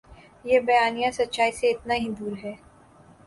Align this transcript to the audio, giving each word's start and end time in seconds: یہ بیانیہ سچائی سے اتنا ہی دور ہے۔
یہ 0.45 0.59
بیانیہ 0.67 1.09
سچائی 1.17 1.51
سے 1.51 1.65
اتنا 1.71 1.93
ہی 1.93 2.09
دور 2.19 2.35
ہے۔ 2.43 2.53